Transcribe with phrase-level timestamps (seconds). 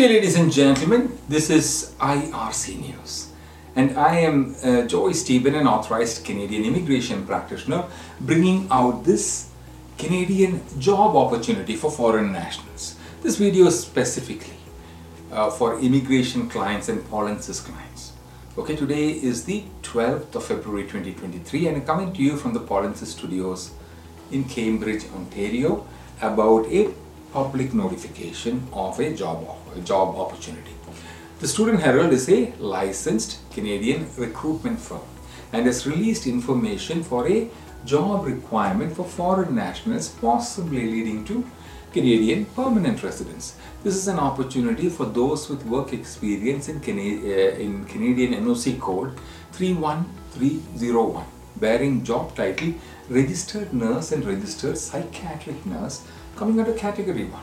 [0.00, 1.18] day, ladies and gentlemen.
[1.28, 3.28] This is IRC News,
[3.76, 7.84] and I am uh, Joy Stephen, an authorized Canadian immigration practitioner,
[8.18, 9.50] bringing out this
[9.98, 12.96] Canadian job opportunity for foreign nationals.
[13.20, 14.56] This video is specifically
[15.32, 18.14] uh, for immigration clients and Polinsys clients.
[18.56, 22.60] Okay, today is the 12th of February 2023, and I'm coming to you from the
[22.60, 23.72] Polinsys studios
[24.32, 25.86] in Cambridge, Ontario,
[26.22, 26.94] about a
[27.32, 30.74] public notification of a job, a job opportunity.
[31.40, 35.00] The Student Herald is a licensed Canadian recruitment firm
[35.52, 37.48] and has released information for a
[37.84, 41.44] job requirement for foreign nationals, possibly leading to
[41.92, 43.56] Canadian permanent residence.
[43.82, 48.78] This is an opportunity for those with work experience in, Cana- uh, in Canadian NOC
[48.78, 49.18] code
[49.52, 51.24] 31301
[51.56, 52.74] bearing job title
[53.08, 57.40] registered nurse and registered psychiatric nurse coming under category 1.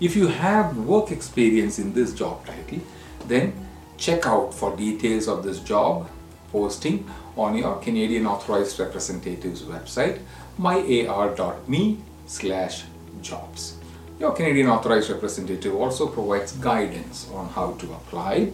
[0.00, 2.80] If you have work experience in this job title,
[3.26, 3.52] then
[3.96, 6.08] check out for details of this job
[6.52, 10.20] posting on your Canadian Authorized Representative's website
[10.58, 12.84] myar.me slash
[13.22, 13.76] jobs.
[14.18, 18.52] Your Canadian Authorized Representative also provides guidance on how to apply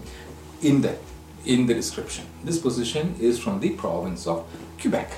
[0.62, 0.96] in the,
[1.46, 2.26] in the description.
[2.44, 4.46] This position is from the province of
[4.80, 5.10] Quebec.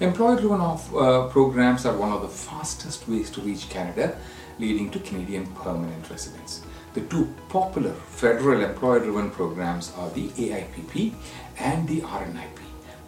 [0.00, 4.16] Employer-driven uh, programs are one of the fastest ways to reach Canada,
[4.58, 6.62] leading to Canadian permanent residence.
[6.94, 11.14] The two popular federal employer-driven programs are the AIPP
[11.58, 12.58] and the RNIP.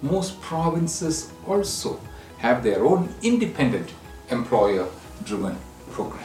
[0.02, 2.00] Most provinces also
[2.38, 3.92] have their own independent
[4.30, 5.58] employer-driven
[5.90, 6.24] program.